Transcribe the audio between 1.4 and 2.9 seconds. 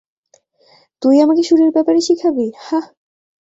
সুরের ব্যাপারে শিখাবি, হাহ?